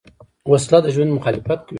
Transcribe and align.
وسله 0.51 0.79
د 0.83 0.87
ژوند 0.95 1.15
مخالفت 1.17 1.59
کوي 1.61 1.69